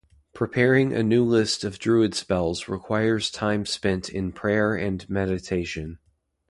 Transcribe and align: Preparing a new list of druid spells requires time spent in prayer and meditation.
Preparing 0.33 0.93
a 0.93 1.03
new 1.03 1.23
list 1.23 1.63
of 1.63 1.77
druid 1.77 2.15
spells 2.15 2.67
requires 2.67 3.29
time 3.29 3.67
spent 3.67 4.09
in 4.09 4.31
prayer 4.31 4.73
and 4.73 5.07
meditation. 5.07 5.99